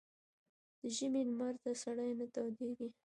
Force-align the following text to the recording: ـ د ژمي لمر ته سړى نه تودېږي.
ـ 0.41 0.79
د 0.79 0.81
ژمي 0.95 1.21
لمر 1.29 1.53
ته 1.63 1.71
سړى 1.83 2.09
نه 2.19 2.25
تودېږي. 2.33 2.89